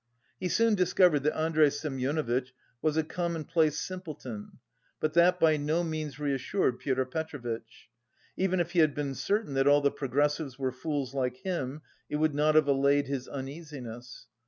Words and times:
He 0.39 0.49
soon 0.49 0.73
discovered 0.73 1.19
that 1.19 1.37
Andrey 1.37 1.69
Semyonovitch 1.69 2.53
was 2.81 2.97
a 2.97 3.03
commonplace 3.03 3.79
simpleton, 3.79 4.53
but 4.99 5.13
that 5.13 5.39
by 5.39 5.57
no 5.57 5.83
means 5.83 6.17
reassured 6.17 6.79
Pyotr 6.79 7.05
Petrovitch. 7.05 7.87
Even 8.35 8.59
if 8.59 8.71
he 8.71 8.79
had 8.79 8.95
been 8.95 9.13
certain 9.13 9.53
that 9.53 9.67
all 9.67 9.81
the 9.81 9.91
progressives 9.91 10.57
were 10.57 10.71
fools 10.71 11.13
like 11.13 11.37
him, 11.43 11.83
it 12.09 12.15
would 12.15 12.33
not 12.33 12.55
have 12.55 12.67
allayed 12.67 13.05
his 13.05 13.27
uneasiness. 13.27 14.25